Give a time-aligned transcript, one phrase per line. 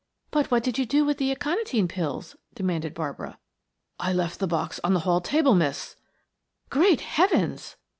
[0.31, 3.37] "But what did you do with the aconitine pills?" demanded Barbara.
[3.99, 5.95] "I left the box on the hall table, miss"
[6.71, 7.75] "Great heavens!"